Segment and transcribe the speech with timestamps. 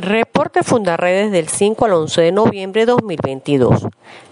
[0.00, 3.88] Reporte Fundarredes del 5 al 11 de noviembre de 2022.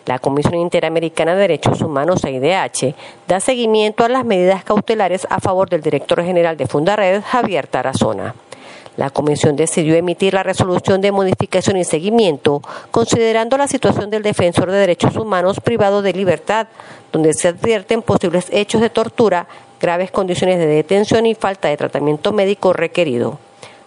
[0.07, 2.95] La Comisión Interamericana de Derechos Humanos, IDH,
[3.27, 8.37] da seguimiento a las medidas cautelares a favor del director general de Fundarredes, Javier Tarazona.
[8.97, 12.63] La Comisión decidió emitir la resolución de modificación y seguimiento,
[12.93, 16.69] considerando la situación del defensor de derechos humanos privado de libertad,
[17.11, 19.49] donde se advierten posibles hechos de tortura,
[19.81, 23.41] graves condiciones de detención y falta de tratamiento médico requerido.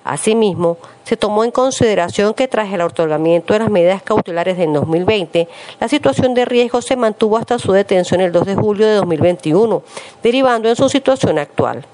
[0.04, 5.48] Asimismo, se tomó en consideración que tras el otorgamiento de las medidas cautelares del 2020,
[5.80, 9.84] la situación de riesgo se mantuvo hasta su detención el 2 de julio de 2021,
[10.23, 11.85] derivando en su situación actual.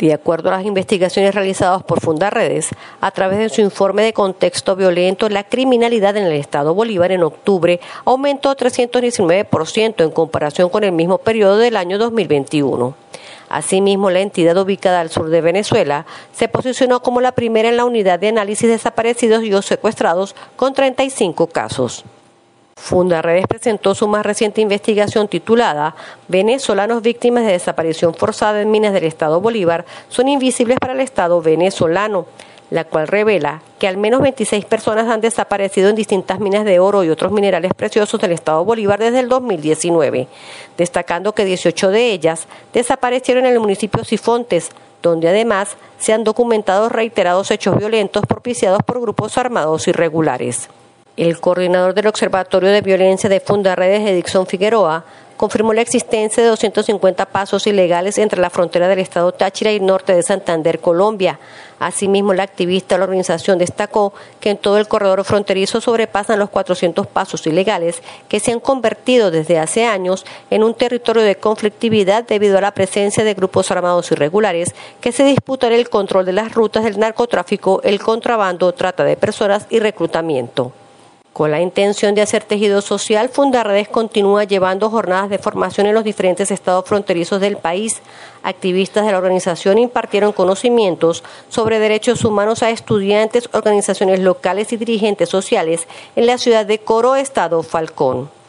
[0.00, 2.70] De acuerdo a las investigaciones realizadas por Fundarredes,
[3.02, 7.22] a través de su informe de contexto violento, la criminalidad en el Estado Bolívar en
[7.22, 12.94] octubre aumentó 319% en comparación con el mismo periodo del año 2021.
[13.50, 17.84] Asimismo, la entidad ubicada al sur de Venezuela se posicionó como la primera en la
[17.84, 22.04] unidad de análisis de desaparecidos y o secuestrados con 35 casos.
[22.76, 25.96] Fundaredes presentó su más reciente investigación titulada
[26.28, 31.42] Venezolanos víctimas de desaparición forzada en minas del Estado Bolívar son invisibles para el Estado
[31.42, 32.26] venezolano
[32.70, 37.04] la cual revela que al menos 26 personas han desaparecido en distintas minas de oro
[37.04, 40.28] y otros minerales preciosos del Estado Bolívar desde el 2019,
[40.78, 44.70] destacando que 18 de ellas desaparecieron en el municipio Sifontes,
[45.02, 50.68] donde además se han documentado reiterados hechos violentos propiciados por grupos armados irregulares.
[51.16, 55.04] El coordinador del Observatorio de Violencia de Fundaredes, Edixon Figueroa,
[55.40, 59.86] confirmó la existencia de 250 pasos ilegales entre la frontera del estado Táchira y el
[59.86, 61.38] norte de Santander, Colombia.
[61.78, 66.50] Asimismo, la activista de la organización destacó que en todo el corredor fronterizo sobrepasan los
[66.50, 72.24] 400 pasos ilegales que se han convertido desde hace años en un territorio de conflictividad
[72.24, 76.52] debido a la presencia de grupos armados irregulares que se disputan el control de las
[76.52, 80.72] rutas del narcotráfico, el contrabando, trata de personas y reclutamiento.
[81.32, 86.02] Con la intención de hacer tejido social, Fundarredes continúa llevando jornadas de formación en los
[86.02, 88.02] diferentes estados fronterizos del país.
[88.42, 95.28] Activistas de la organización impartieron conocimientos sobre derechos humanos a estudiantes, organizaciones locales y dirigentes
[95.28, 98.39] sociales en la ciudad de Coro, Estado Falcón.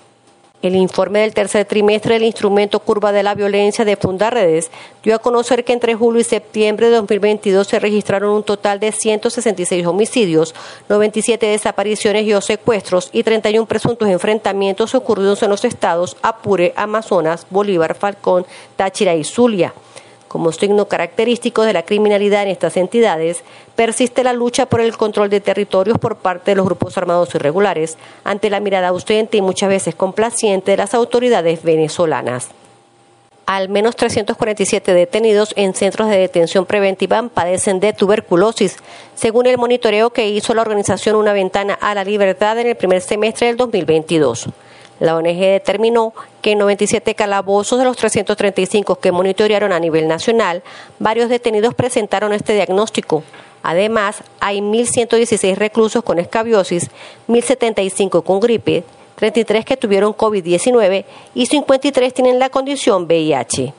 [0.61, 4.69] El informe del tercer trimestre del instrumento Curva de la Violencia de Fundarredes
[5.03, 8.91] dio a conocer que entre julio y septiembre de 2022 se registraron un total de
[8.91, 10.53] 166 homicidios,
[10.87, 17.47] 97 desapariciones y o secuestros y 31 presuntos enfrentamientos ocurridos en los estados Apure, Amazonas,
[17.49, 18.45] Bolívar, Falcón,
[18.75, 19.73] Táchira y Zulia.
[20.31, 23.43] Como signo característico de la criminalidad en estas entidades,
[23.75, 27.97] persiste la lucha por el control de territorios por parte de los grupos armados irregulares,
[28.23, 32.47] ante la mirada ausente y muchas veces complaciente de las autoridades venezolanas.
[33.45, 38.77] Al menos 347 detenidos en centros de detención preventiva padecen de tuberculosis,
[39.15, 43.01] según el monitoreo que hizo la organización Una Ventana a la Libertad en el primer
[43.01, 44.47] semestre del 2022.
[45.01, 46.13] La ONG determinó
[46.43, 50.61] que en 97 calabozos de los 335 que monitorearon a nivel nacional,
[50.99, 53.23] varios detenidos presentaron este diagnóstico.
[53.63, 56.91] Además, hay 1.116 reclusos con escabiosis,
[57.27, 58.83] 1.075 con gripe,
[59.15, 63.73] 33 que tuvieron COVID-19 y 53 tienen la condición VIH.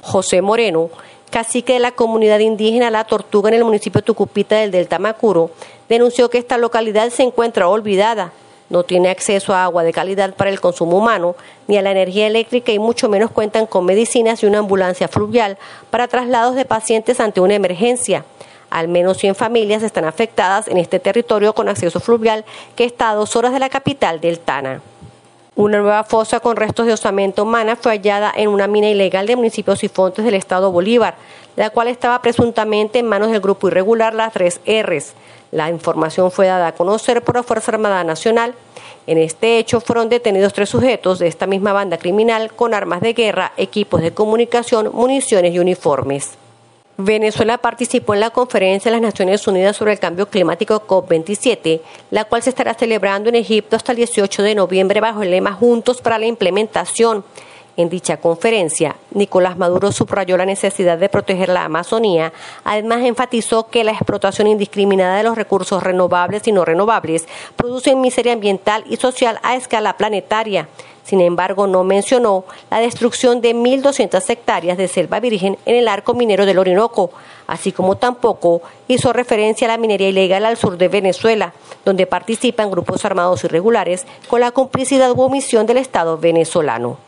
[0.00, 0.88] José Moreno,
[1.30, 5.50] cacique de la comunidad indígena La Tortuga en el municipio Tucupita del Delta Macuro,
[5.86, 8.32] denunció que esta localidad se encuentra olvidada
[8.68, 11.36] no tiene acceso a agua de calidad para el consumo humano,
[11.68, 15.58] ni a la energía eléctrica y mucho menos cuentan con medicinas y una ambulancia fluvial
[15.90, 18.24] para traslados de pacientes ante una emergencia.
[18.70, 22.44] Al menos 100 familias están afectadas en este territorio con acceso fluvial
[22.74, 24.82] que está a dos horas de la capital del Tana.
[25.54, 29.36] Una nueva fosa con restos de osamento humana fue hallada en una mina ilegal de
[29.36, 31.14] municipios y fontes del estado Bolívar,
[31.56, 35.14] la cual estaba presuntamente en manos del grupo irregular Las Tres R's.
[35.52, 38.54] La información fue dada a conocer por la Fuerza Armada Nacional.
[39.06, 43.12] En este hecho fueron detenidos tres sujetos de esta misma banda criminal con armas de
[43.12, 46.32] guerra, equipos de comunicación, municiones y uniformes.
[46.98, 52.24] Venezuela participó en la conferencia de las Naciones Unidas sobre el Cambio Climático COP27, la
[52.24, 56.00] cual se estará celebrando en Egipto hasta el 18 de noviembre bajo el lema Juntos
[56.00, 57.22] para la Implementación.
[57.76, 62.32] En dicha conferencia, Nicolás Maduro subrayó la necesidad de proteger la Amazonía.
[62.64, 68.32] Además, enfatizó que la explotación indiscriminada de los recursos renovables y no renovables produce miseria
[68.32, 70.68] ambiental y social a escala planetaria.
[71.04, 76.14] Sin embargo, no mencionó la destrucción de 1.200 hectáreas de selva virgen en el arco
[76.14, 77.10] minero del Orinoco,
[77.46, 81.52] así como tampoco hizo referencia a la minería ilegal al sur de Venezuela,
[81.84, 87.05] donde participan grupos armados irregulares con la complicidad u omisión del Estado venezolano.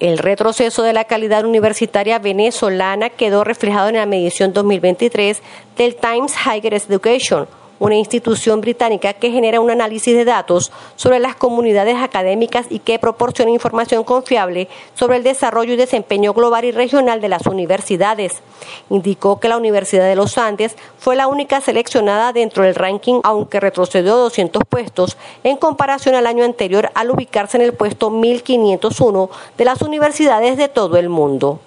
[0.00, 5.42] El retroceso de la calidad universitaria venezolana quedó reflejado en la medición 2023
[5.76, 7.48] del Times Higher Education,
[7.78, 12.98] una institución británica que genera un análisis de datos sobre las comunidades académicas y que
[12.98, 18.42] proporciona información confiable sobre el desarrollo y desempeño global y regional de las universidades.
[18.90, 23.60] Indicó que la Universidad de los Andes fue la única seleccionada dentro del ranking, aunque
[23.60, 29.64] retrocedió 200 puestos en comparación al año anterior al ubicarse en el puesto 1501 de
[29.64, 31.60] las universidades de todo el mundo.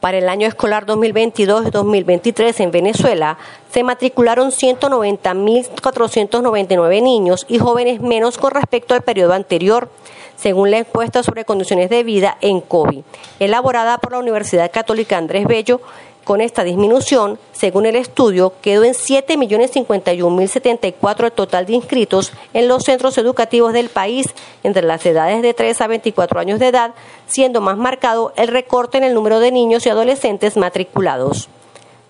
[0.00, 3.36] Para el año escolar 2022-2023 en Venezuela
[3.72, 9.90] se matricularon 190.499 niños y jóvenes menos con respecto al periodo anterior,
[10.36, 13.02] según la encuesta sobre condiciones de vida en COVID,
[13.40, 15.80] elaborada por la Universidad Católica Andrés Bello
[16.28, 22.84] con esta disminución, según el estudio, quedó en 7.051.074 el total de inscritos en los
[22.84, 24.26] centros educativos del país
[24.62, 26.92] entre las edades de 3 a 24 años de edad,
[27.26, 31.48] siendo más marcado el recorte en el número de niños y adolescentes matriculados.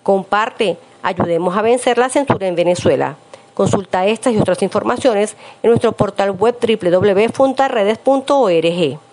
[0.03, 3.15] Comparte, ayudemos a vencer la censura en Venezuela.
[3.55, 9.08] Consulta estas y otras informaciones en nuestro portal web www.funtarredes.org.